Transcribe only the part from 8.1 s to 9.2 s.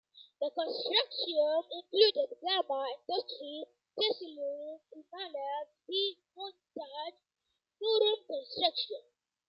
Construction.